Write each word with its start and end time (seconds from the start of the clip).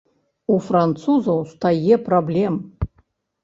У 0.53 0.57
французаў 0.67 1.39
стае 1.53 1.95
праблем. 2.11 2.53